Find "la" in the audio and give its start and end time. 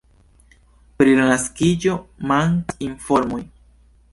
1.19-1.27